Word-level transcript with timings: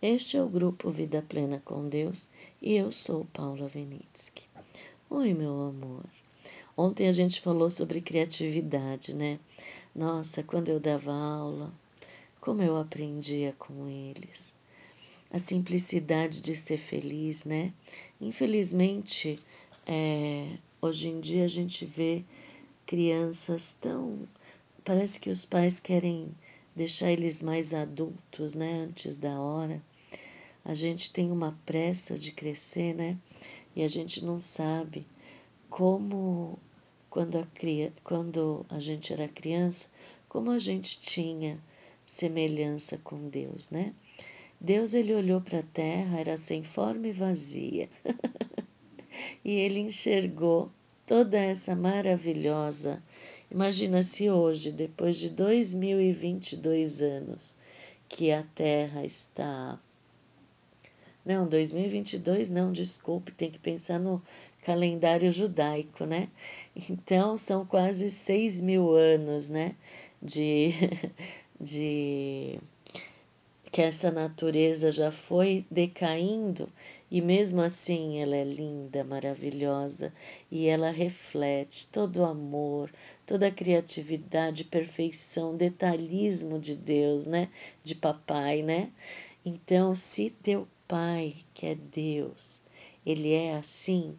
Este 0.00 0.36
é 0.36 0.42
o 0.42 0.48
grupo 0.48 0.90
Vida 0.90 1.24
Plena 1.28 1.60
com 1.64 1.88
Deus 1.88 2.30
e 2.62 2.76
eu 2.76 2.92
sou 2.92 3.24
Paula 3.32 3.66
Venitsky. 3.66 4.44
Oi, 5.10 5.34
meu 5.34 5.60
amor. 5.60 6.04
Ontem 6.76 7.08
a 7.08 7.12
gente 7.12 7.40
falou 7.40 7.68
sobre 7.68 8.00
criatividade, 8.00 9.12
né? 9.12 9.40
Nossa, 9.92 10.44
quando 10.44 10.68
eu 10.68 10.78
dava 10.78 11.12
aula, 11.12 11.74
como 12.40 12.62
eu 12.62 12.76
aprendia 12.76 13.52
com 13.58 13.88
eles. 13.88 14.56
A 15.32 15.38
simplicidade 15.40 16.40
de 16.42 16.54
ser 16.54 16.78
feliz, 16.78 17.44
né? 17.44 17.72
Infelizmente, 18.20 19.36
é, 19.84 20.58
hoje 20.80 21.08
em 21.08 21.18
dia 21.18 21.44
a 21.44 21.48
gente 21.48 21.84
vê 21.84 22.22
crianças 22.86 23.72
tão. 23.72 24.28
Parece 24.84 25.18
que 25.18 25.28
os 25.28 25.44
pais 25.44 25.80
querem 25.80 26.32
deixar 26.76 27.10
eles 27.10 27.42
mais 27.42 27.74
adultos, 27.74 28.54
né? 28.54 28.84
Antes 28.84 29.18
da 29.18 29.40
hora. 29.40 29.82
A 30.68 30.74
gente 30.74 31.10
tem 31.10 31.32
uma 31.32 31.58
pressa 31.64 32.18
de 32.18 32.30
crescer, 32.30 32.94
né? 32.94 33.16
E 33.74 33.82
a 33.82 33.88
gente 33.88 34.22
não 34.22 34.38
sabe 34.38 35.06
como, 35.70 36.58
quando 37.08 37.38
a, 37.38 37.48
quando 38.04 38.66
a 38.68 38.78
gente 38.78 39.10
era 39.10 39.26
criança, 39.26 39.88
como 40.28 40.50
a 40.50 40.58
gente 40.58 41.00
tinha 41.00 41.58
semelhança 42.04 42.98
com 42.98 43.30
Deus, 43.30 43.70
né? 43.70 43.94
Deus 44.60 44.92
ele 44.92 45.14
olhou 45.14 45.40
para 45.40 45.60
a 45.60 45.72
terra, 45.72 46.20
era 46.20 46.36
sem 46.36 46.62
forma 46.62 47.08
e 47.08 47.12
vazia. 47.12 47.88
e 49.42 49.52
ele 49.52 49.80
enxergou 49.80 50.70
toda 51.06 51.38
essa 51.38 51.74
maravilhosa. 51.74 53.02
Imagina 53.50 54.02
se 54.02 54.28
hoje, 54.28 54.70
depois 54.70 55.16
de 55.16 55.30
2022 55.30 57.00
anos, 57.00 57.56
que 58.06 58.30
a 58.30 58.42
terra 58.54 59.02
está 59.02 59.80
não, 61.28 61.46
2022 61.46 62.48
não, 62.48 62.72
desculpe, 62.72 63.32
tem 63.32 63.50
que 63.50 63.58
pensar 63.58 63.98
no 63.98 64.22
calendário 64.62 65.30
judaico, 65.30 66.06
né? 66.06 66.30
Então, 66.88 67.36
são 67.36 67.66
quase 67.66 68.08
6 68.08 68.62
mil 68.62 68.94
anos, 68.94 69.50
né? 69.50 69.74
De, 70.22 70.70
de 71.60 72.58
que 73.70 73.82
essa 73.82 74.10
natureza 74.10 74.90
já 74.90 75.12
foi 75.12 75.66
decaindo 75.70 76.66
e 77.10 77.20
mesmo 77.20 77.60
assim 77.60 78.22
ela 78.22 78.34
é 78.34 78.44
linda, 78.44 79.04
maravilhosa 79.04 80.10
e 80.50 80.66
ela 80.66 80.90
reflete 80.90 81.88
todo 81.88 82.20
o 82.20 82.24
amor, 82.24 82.90
toda 83.26 83.48
a 83.48 83.52
criatividade, 83.52 84.64
perfeição, 84.64 85.54
detalhismo 85.54 86.58
de 86.58 86.74
Deus, 86.74 87.26
né? 87.26 87.50
De 87.84 87.94
papai, 87.94 88.62
né? 88.62 88.90
Então, 89.44 89.94
se 89.94 90.30
teu 90.30 90.66
Pai, 90.88 91.36
que 91.54 91.66
é 91.66 91.74
Deus, 91.74 92.64
Ele 93.04 93.32
é 93.32 93.54
assim, 93.54 94.18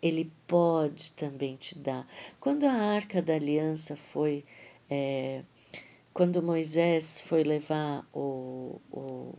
Ele 0.00 0.30
pode 0.46 1.10
também 1.12 1.56
te 1.56 1.76
dar. 1.76 2.06
Quando 2.38 2.64
a 2.64 2.72
arca 2.72 3.20
da 3.20 3.34
aliança 3.34 3.96
foi. 3.96 4.44
É, 4.88 5.42
quando 6.14 6.42
Moisés 6.42 7.20
foi 7.20 7.42
levar 7.42 8.08
o. 8.14 8.80
o 8.90 9.34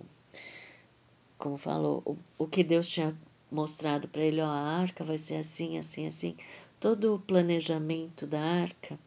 como 1.38 1.58
falou, 1.58 2.04
o, 2.06 2.18
o 2.44 2.48
que 2.48 2.64
Deus 2.64 2.90
tinha 2.90 3.18
mostrado 3.50 4.08
para 4.08 4.22
ele, 4.22 4.42
ó, 4.42 4.46
a 4.48 4.78
arca 4.80 5.04
vai 5.04 5.18
ser 5.18 5.36
assim, 5.36 5.78
assim, 5.78 6.06
assim. 6.06 6.36
Todo 6.80 7.16
o 7.16 7.20
planejamento 7.20 8.28
da 8.28 8.42
arca 8.42 9.00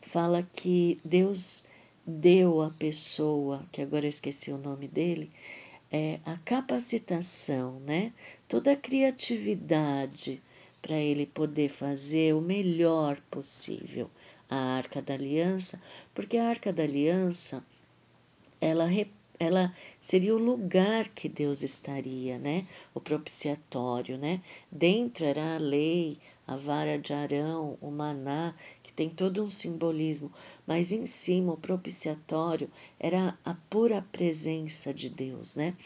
fala 0.00 0.42
que 0.54 1.00
Deus 1.04 1.64
deu 2.06 2.62
à 2.62 2.70
pessoa, 2.70 3.64
que 3.72 3.82
agora 3.82 4.06
eu 4.06 4.10
esqueci 4.10 4.50
o 4.50 4.58
nome 4.58 4.88
dele, 4.88 5.30
é, 5.92 6.18
a 6.24 6.38
capacitação, 6.38 7.78
né? 7.80 8.12
toda 8.48 8.72
a 8.72 8.76
criatividade 8.76 10.42
para 10.80 10.96
ele 10.96 11.26
poder 11.26 11.68
fazer 11.68 12.34
o 12.34 12.40
melhor 12.40 13.20
possível 13.30 14.10
a 14.48 14.76
Arca 14.76 15.00
da 15.00 15.14
Aliança, 15.14 15.80
porque 16.14 16.36
a 16.36 16.48
Arca 16.48 16.72
da 16.72 16.82
Aliança 16.82 17.64
ela, 18.60 18.86
ela 19.38 19.74
seria 19.98 20.34
o 20.34 20.38
lugar 20.38 21.08
que 21.08 21.28
Deus 21.28 21.62
estaria, 21.62 22.38
né? 22.38 22.66
O 22.94 23.00
propiciatório, 23.00 24.18
né? 24.18 24.42
Dentro 24.70 25.24
era 25.24 25.54
a 25.54 25.58
lei, 25.58 26.18
a 26.46 26.54
vara 26.56 26.98
de 26.98 27.14
Arão, 27.14 27.78
o 27.80 27.90
maná, 27.90 28.54
tem 28.94 29.08
todo 29.08 29.42
um 29.42 29.50
simbolismo, 29.50 30.30
mas 30.66 30.92
em 30.92 31.06
cima 31.06 31.52
o 31.52 31.56
propiciatório 31.56 32.70
era 32.98 33.38
a 33.44 33.54
pura 33.54 34.02
presença 34.12 34.92
de 34.92 35.08
Deus, 35.08 35.56
né? 35.56 35.76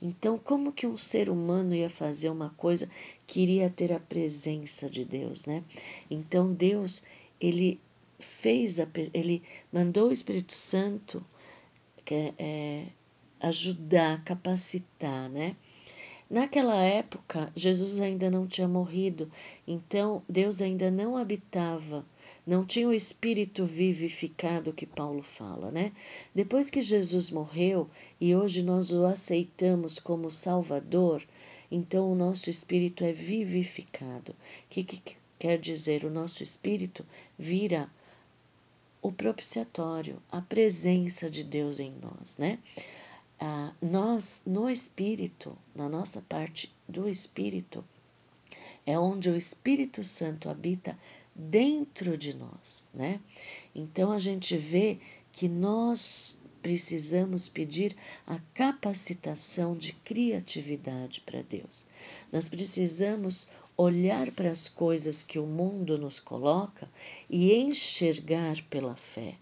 Então, 0.00 0.38
como 0.38 0.72
que 0.72 0.86
um 0.86 0.96
ser 0.96 1.28
humano 1.28 1.74
ia 1.74 1.90
fazer 1.90 2.30
uma 2.30 2.50
coisa 2.50 2.90
que 3.26 3.40
iria 3.40 3.70
ter 3.70 3.92
a 3.92 4.00
presença 4.00 4.88
de 4.88 5.04
Deus, 5.04 5.46
né? 5.46 5.62
Então, 6.10 6.52
Deus, 6.52 7.04
ele 7.40 7.80
fez, 8.18 8.80
a, 8.80 8.88
ele 9.12 9.42
mandou 9.72 10.08
o 10.08 10.12
Espírito 10.12 10.54
Santo 10.54 11.24
que 12.04 12.14
é, 12.14 12.34
é 12.38 12.86
ajudar, 13.40 14.22
capacitar, 14.24 15.28
né? 15.28 15.56
Naquela 16.28 16.82
época, 16.82 17.52
Jesus 17.54 18.00
ainda 18.00 18.30
não 18.30 18.46
tinha 18.46 18.66
morrido, 18.66 19.30
então 19.66 20.22
Deus 20.28 20.60
ainda 20.62 20.90
não 20.90 21.16
habitava, 21.16 22.04
não 22.46 22.64
tinha 22.64 22.88
o 22.88 22.94
espírito 22.94 23.64
vivificado 23.64 24.72
que 24.72 24.86
Paulo 24.86 25.22
fala, 25.22 25.70
né? 25.70 25.92
Depois 26.34 26.70
que 26.70 26.80
Jesus 26.82 27.30
morreu 27.30 27.88
e 28.20 28.34
hoje 28.34 28.62
nós 28.62 28.92
o 28.92 29.04
aceitamos 29.06 29.98
como 29.98 30.30
Salvador, 30.30 31.22
então 31.70 32.10
o 32.10 32.14
nosso 32.14 32.50
espírito 32.50 33.04
é 33.04 33.12
vivificado. 33.12 34.32
O 34.32 34.36
que, 34.70 34.84
que 34.84 35.16
quer 35.38 35.58
dizer? 35.58 36.04
O 36.04 36.10
nosso 36.10 36.42
espírito 36.42 37.04
vira 37.38 37.90
o 39.00 39.10
propiciatório, 39.12 40.22
a 40.30 40.40
presença 40.40 41.30
de 41.30 41.44
Deus 41.44 41.78
em 41.78 41.92
nós, 42.00 42.38
né? 42.38 42.58
ah, 43.40 43.72
nós, 43.82 44.42
no 44.46 44.70
Espírito, 44.70 45.56
na 45.74 45.88
nossa 45.88 46.22
parte 46.22 46.74
do 46.88 47.08
Espírito, 47.08 47.84
é 48.86 48.98
onde 48.98 49.28
o 49.28 49.36
Espírito 49.36 50.04
Santo 50.04 50.48
habita 50.48 50.96
dentro 51.34 52.16
de 52.16 52.34
nós, 52.34 52.90
né? 52.94 53.20
Então 53.74 54.12
a 54.12 54.18
gente 54.18 54.56
vê 54.56 54.98
que 55.32 55.48
nós 55.48 56.40
precisamos 56.62 57.48
pedir 57.48 57.96
a 58.26 58.38
capacitação 58.54 59.76
de 59.76 59.92
criatividade 59.92 61.20
para 61.20 61.42
Deus. 61.42 61.86
Nós 62.32 62.48
precisamos 62.48 63.48
olhar 63.76 64.30
para 64.30 64.50
as 64.50 64.68
coisas 64.68 65.22
que 65.22 65.38
o 65.38 65.46
mundo 65.46 65.98
nos 65.98 66.20
coloca 66.20 66.88
e 67.28 67.52
enxergar 67.52 68.62
pela 68.70 68.94
fé 68.96 69.36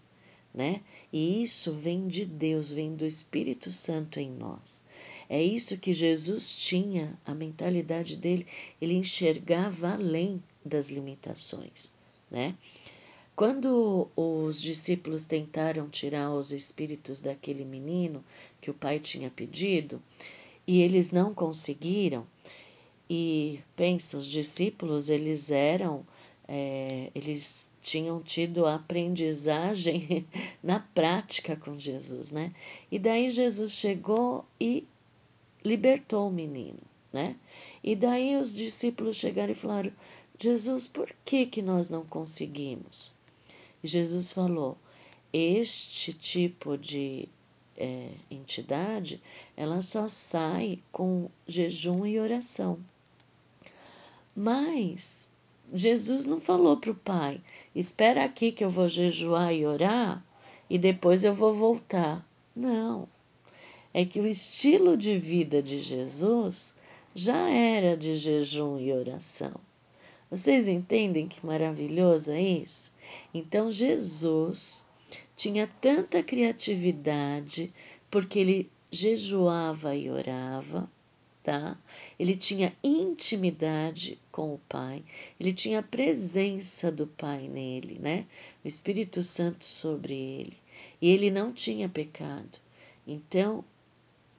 né? 0.53 0.81
E 1.11 1.41
isso 1.41 1.73
vem 1.73 2.07
de 2.07 2.25
Deus, 2.25 2.71
vem 2.71 2.95
do 2.95 3.05
Espírito 3.05 3.71
Santo 3.71 4.19
em 4.19 4.29
nós. 4.29 4.83
É 5.27 5.41
isso 5.41 5.77
que 5.77 5.91
Jesus 5.91 6.55
tinha, 6.55 7.17
a 7.25 7.33
mentalidade 7.33 8.15
dele, 8.15 8.45
ele 8.79 8.93
enxergava 8.93 9.93
além 9.93 10.43
das 10.65 10.89
limitações, 10.89 11.93
né? 12.29 12.55
Quando 13.35 14.09
os 14.15 14.61
discípulos 14.61 15.25
tentaram 15.25 15.89
tirar 15.89 16.31
os 16.31 16.51
espíritos 16.51 17.19
daquele 17.19 17.65
menino 17.65 18.23
que 18.61 18.69
o 18.69 18.73
pai 18.75 18.99
tinha 18.99 19.29
pedido, 19.29 20.01
e 20.67 20.81
eles 20.81 21.11
não 21.11 21.33
conseguiram, 21.33 22.25
e 23.09 23.59
pensa, 23.75 24.17
os 24.17 24.27
discípulos, 24.27 25.09
eles 25.09 25.51
eram 25.51 26.05
é, 26.47 27.09
eles 27.15 27.71
tinham 27.81 28.21
tido 28.21 28.65
a 28.65 28.75
aprendizagem 28.75 30.27
na 30.61 30.79
prática 30.79 31.55
com 31.55 31.77
Jesus, 31.77 32.31
né? 32.31 32.53
E 32.91 32.99
daí 32.99 33.29
Jesus 33.29 33.71
chegou 33.71 34.45
e 34.59 34.85
libertou 35.63 36.27
o 36.27 36.31
menino, 36.31 36.79
né? 37.11 37.35
E 37.83 37.95
daí 37.95 38.35
os 38.35 38.55
discípulos 38.55 39.15
chegaram 39.15 39.51
e 39.51 39.55
falaram: 39.55 39.91
Jesus, 40.39 40.87
por 40.87 41.13
que 41.23 41.45
que 41.45 41.61
nós 41.61 41.89
não 41.89 42.05
conseguimos? 42.05 43.15
Jesus 43.83 44.31
falou: 44.31 44.77
este 45.31 46.13
tipo 46.13 46.77
de 46.77 47.27
é, 47.77 48.09
entidade, 48.29 49.21
ela 49.57 49.81
só 49.81 50.07
sai 50.07 50.79
com 50.91 51.29
jejum 51.47 52.05
e 52.05 52.19
oração. 52.19 52.79
Mas 54.35 55.29
Jesus 55.73 56.25
não 56.25 56.39
falou 56.39 56.77
para 56.77 56.91
o 56.91 56.95
pai: 56.95 57.41
espera 57.75 58.23
aqui 58.23 58.51
que 58.51 58.63
eu 58.63 58.69
vou 58.69 58.87
jejuar 58.87 59.53
e 59.53 59.65
orar 59.65 60.23
e 60.69 60.77
depois 60.77 61.23
eu 61.23 61.33
vou 61.33 61.53
voltar. 61.53 62.25
Não. 62.55 63.07
É 63.93 64.05
que 64.05 64.19
o 64.19 64.27
estilo 64.27 64.97
de 64.97 65.17
vida 65.17 65.61
de 65.61 65.77
Jesus 65.79 66.75
já 67.13 67.49
era 67.49 67.95
de 67.95 68.17
jejum 68.17 68.79
e 68.79 68.91
oração. 68.91 69.53
Vocês 70.33 70.67
entendem 70.67 71.27
que 71.27 71.45
maravilhoso 71.45 72.31
é 72.31 72.41
isso? 72.41 72.91
Então 73.31 73.69
Jesus 73.69 74.83
tinha 75.35 75.69
tanta 75.79 76.23
criatividade 76.23 77.71
porque 78.09 78.39
ele 78.39 78.71
jejuava 78.89 79.95
e 79.95 80.09
orava, 80.09 80.89
tá? 81.43 81.77
Ele 82.17 82.35
tinha 82.35 82.75
intimidade 82.83 84.19
com 84.31 84.55
o 84.55 84.61
Pai, 84.67 85.03
ele 85.39 85.53
tinha 85.53 85.81
a 85.81 85.83
presença 85.83 86.91
do 86.91 87.05
Pai 87.05 87.47
nele, 87.47 87.99
né? 87.99 88.25
O 88.65 88.67
Espírito 88.67 89.21
Santo 89.21 89.63
sobre 89.63 90.15
ele. 90.15 90.57
E 90.99 91.11
ele 91.11 91.29
não 91.29 91.53
tinha 91.53 91.87
pecado. 91.87 92.57
Então, 93.05 93.63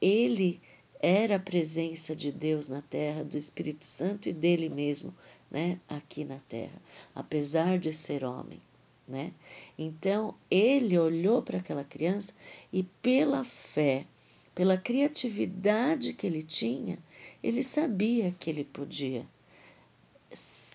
ele 0.01 0.61
era 1.05 1.37
a 1.37 1.39
presença 1.39 2.17
de 2.17 2.33
Deus 2.33 2.67
na 2.67 2.81
terra, 2.81 3.23
do 3.23 3.37
Espírito 3.37 3.85
Santo 3.85 4.27
e 4.29 4.33
dele 4.33 4.71
mesmo, 4.71 5.15
né, 5.55 5.79
aqui 5.89 6.25
na 6.25 6.41
terra, 6.49 6.83
apesar 7.15 7.79
de 7.79 7.93
ser 7.93 8.25
homem, 8.25 8.61
né? 9.07 9.33
Então, 9.79 10.35
ele 10.51 10.99
olhou 10.99 11.43
para 11.43 11.59
aquela 11.59 11.85
criança 11.85 12.35
e 12.73 12.83
pela 12.83 13.45
fé, 13.45 14.05
pela 14.53 14.77
criatividade 14.77 16.13
que 16.13 16.27
ele 16.27 16.43
tinha, 16.43 16.99
ele 17.41 17.63
sabia 17.63 18.35
que 18.37 18.51
ele 18.51 18.65
podia 18.65 19.25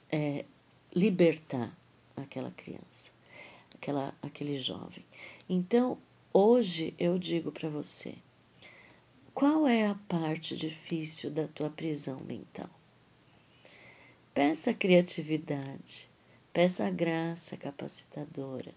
é, 0.09 0.45
libertar 0.95 1.77
aquela 2.15 2.51
criança, 2.51 3.11
aquela, 3.75 4.15
aquele 4.21 4.55
jovem. 4.55 5.03
Então, 5.49 5.97
hoje 6.31 6.93
eu 6.97 7.19
digo 7.19 7.51
para 7.51 7.67
você, 7.67 8.15
qual 9.33 9.67
é 9.67 9.87
a 9.87 9.95
parte 10.07 10.55
difícil 10.55 11.29
da 11.31 11.49
tua 11.49 11.69
prisão 11.69 12.21
mental? 12.21 12.78
Peça 14.39 14.73
criatividade, 14.73 16.09
peça 16.53 16.87
a 16.87 16.89
graça 16.89 17.57
capacitadora. 17.57 18.73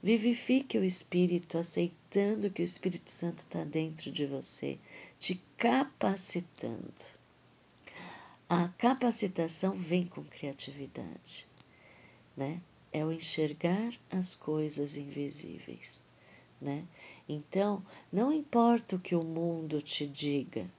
Vivifique 0.00 0.78
o 0.78 0.84
Espírito, 0.84 1.58
aceitando 1.58 2.48
que 2.48 2.62
o 2.62 2.64
Espírito 2.64 3.10
Santo 3.10 3.40
está 3.40 3.64
dentro 3.64 4.12
de 4.12 4.24
você, 4.26 4.78
te 5.18 5.42
capacitando. 5.56 6.94
A 8.48 8.68
capacitação 8.68 9.72
vem 9.72 10.06
com 10.06 10.22
criatividade, 10.22 11.48
né? 12.36 12.62
É 12.92 13.04
o 13.04 13.10
enxergar 13.10 13.92
as 14.08 14.36
coisas 14.36 14.96
invisíveis 14.96 16.04
né? 16.60 16.84
Então, 17.28 17.84
não 18.12 18.32
importa 18.32 18.94
o 18.94 19.00
que 19.00 19.16
o 19.16 19.26
mundo 19.26 19.82
te 19.82 20.06
diga, 20.06 20.70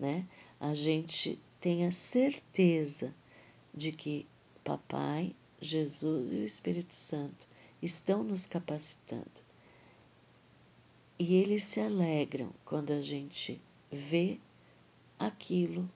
né? 0.00 0.24
A 0.58 0.72
gente 0.72 1.38
tem 1.64 1.86
a 1.86 1.90
certeza 1.90 3.14
de 3.72 3.90
que 3.90 4.26
Papai, 4.62 5.34
Jesus 5.58 6.34
e 6.34 6.36
o 6.36 6.44
Espírito 6.44 6.94
Santo 6.94 7.48
estão 7.80 8.22
nos 8.22 8.44
capacitando. 8.44 9.40
E 11.18 11.36
eles 11.36 11.64
se 11.64 11.80
alegram 11.80 12.52
quando 12.66 12.92
a 12.92 13.00
gente 13.00 13.58
vê 13.90 14.38
aquilo 15.18 15.90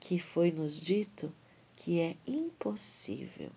que 0.00 0.18
foi 0.18 0.50
nos 0.50 0.80
dito 0.80 1.30
que 1.76 2.00
é 2.00 2.16
impossível. 2.26 3.50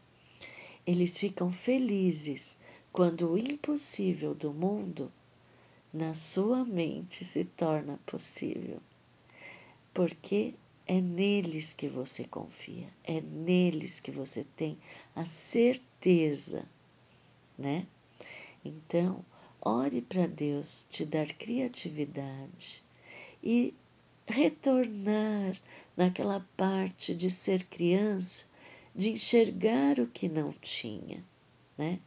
Eles 0.86 1.18
ficam 1.18 1.50
felizes 1.50 2.60
quando 2.92 3.32
o 3.32 3.38
impossível 3.38 4.36
do 4.36 4.54
mundo 4.54 5.10
na 5.94 6.14
sua 6.14 6.66
mente 6.66 7.24
se 7.24 7.46
torna 7.46 7.98
possível. 8.06 8.82
Porque 9.94 10.54
é 10.88 11.02
neles 11.02 11.74
que 11.74 11.88
você 11.88 12.24
confia, 12.26 12.88
é 13.04 13.20
neles 13.22 14.00
que 14.00 14.12
você 14.12 14.46
tem 14.56 14.78
a 15.16 15.26
certeza, 15.26 16.66
né? 17.58 17.88
Então, 18.64 19.24
ore 19.62 20.02
para 20.02 20.28
Deus 20.28 20.86
te 20.90 21.06
dar 21.06 21.28
criatividade 21.34 22.84
e 23.44 23.74
retornar 24.28 25.56
naquela 25.96 26.46
parte 26.58 27.16
de 27.16 27.30
ser 27.30 27.64
criança, 27.66 28.46
de 28.96 29.10
enxergar 29.12 30.00
o 30.00 30.08
que 30.08 30.30
não 30.30 30.52
tinha, 30.54 31.24
né? 31.78 32.00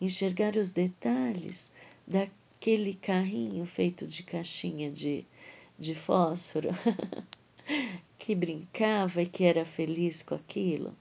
enxergar 0.00 0.56
os 0.56 0.72
detalhes 0.72 1.72
daquele 2.06 2.94
carrinho 2.94 3.64
feito 3.64 4.06
de 4.06 4.22
caixinha 4.22 4.90
de, 4.90 5.24
de 5.78 5.94
fósforo 5.94 6.68
que 8.18 8.34
brincava 8.34 9.22
e 9.22 9.26
que 9.26 9.44
era 9.44 9.64
feliz 9.64 10.22
com 10.22 10.34
aquilo. 10.34 10.94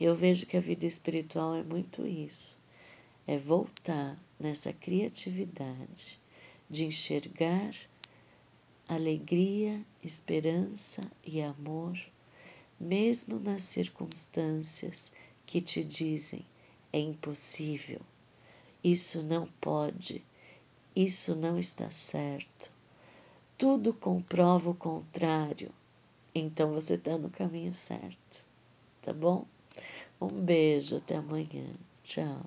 Eu 0.00 0.14
vejo 0.14 0.46
que 0.46 0.56
a 0.56 0.60
vida 0.60 0.86
espiritual 0.86 1.54
é 1.54 1.62
muito 1.62 2.06
isso. 2.06 2.60
É 3.26 3.38
voltar 3.38 4.18
nessa 4.38 4.72
criatividade 4.72 6.20
de 6.68 6.84
enxergar 6.84 7.74
alegria, 8.88 9.80
esperança 10.02 11.00
e 11.24 11.40
amor, 11.40 11.98
mesmo 12.78 13.38
nas 13.38 13.62
circunstâncias 13.62 15.12
que 15.46 15.60
te 15.60 15.82
dizem 15.84 16.44
é 16.92 16.98
impossível, 17.00 18.00
isso 18.82 19.22
não 19.22 19.46
pode, 19.60 20.24
isso 20.94 21.34
não 21.34 21.58
está 21.58 21.90
certo. 21.90 22.73
Tudo 23.56 23.94
comprova 23.94 24.70
o 24.70 24.74
contrário, 24.74 25.70
então 26.34 26.72
você 26.72 26.94
está 26.94 27.16
no 27.16 27.30
caminho 27.30 27.72
certo, 27.72 28.44
tá 29.00 29.12
bom? 29.12 29.46
Um 30.20 30.26
beijo, 30.26 30.96
até 30.96 31.16
amanhã. 31.16 31.66
Tchau. 32.02 32.40